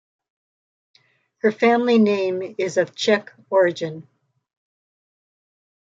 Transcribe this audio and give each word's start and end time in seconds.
Her 1.43 1.51
family 1.51 1.99
name 1.99 2.55
is 2.57 2.77
of 2.77 2.95
Czech 2.95 3.33
origin. 3.51 4.07